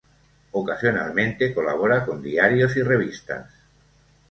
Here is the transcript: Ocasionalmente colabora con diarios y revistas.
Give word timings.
Ocasionalmente 0.53 1.53
colabora 1.53 2.03
con 2.07 2.23
diarios 2.23 2.75
y 2.75 2.81
revistas. 2.81 3.53